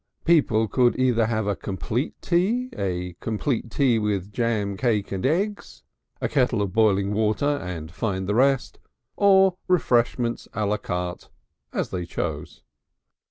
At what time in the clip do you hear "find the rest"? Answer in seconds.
7.91-8.79